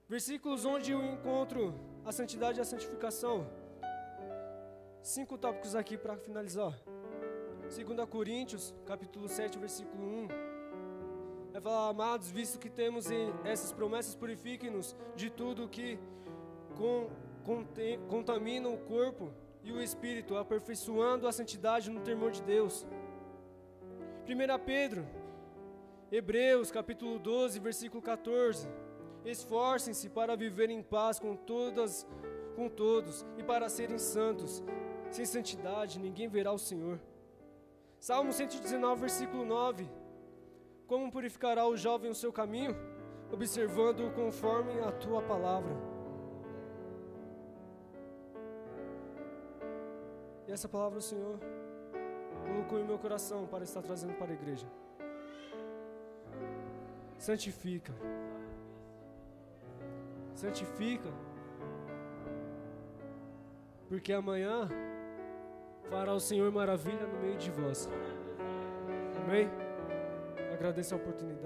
[0.10, 1.74] Versículos onde eu encontro
[2.04, 3.61] a santidade e a santificação.
[5.04, 6.80] Cinco tópicos aqui para finalizar.
[7.62, 10.28] 2 Coríntios, capítulo 7, versículo 1.
[11.54, 13.08] Vai falar, amados, visto que temos
[13.44, 15.98] essas promessas, purifiquem-nos de tudo que
[16.78, 17.10] com,
[18.08, 19.34] contamina o corpo
[19.64, 22.86] e o espírito, aperfeiçoando a santidade no temor de Deus.
[24.28, 25.04] 1 Pedro,
[26.12, 28.70] Hebreus capítulo 12, versículo 14.
[29.26, 32.06] Esforcem-se para viver em paz com todas,
[32.56, 34.64] com todos e para serem santos.
[35.12, 36.98] Sem santidade ninguém verá o Senhor.
[38.00, 39.88] Salmo 119, versículo 9.
[40.88, 42.76] Como purificará o jovem o seu caminho?
[43.32, 45.76] Observando-o conforme a tua palavra.
[50.48, 51.40] E essa palavra o Senhor
[52.48, 54.68] colocou em meu coração para estar trazendo para a igreja.
[57.18, 57.94] Santifica.
[60.34, 61.10] Santifica.
[63.88, 64.70] Porque amanhã
[65.90, 67.90] fará o Senhor maravilha no meio de vós.
[69.26, 69.50] Amém?
[70.54, 71.40] Agradeço a oportunidade.